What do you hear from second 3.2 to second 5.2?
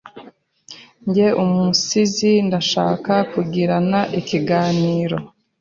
kugirana ikiganiro